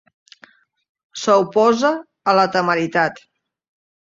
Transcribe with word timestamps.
S'oposa 1.25 1.91
a 2.33 2.37
la 2.41 2.47
temeritat. 2.57 3.25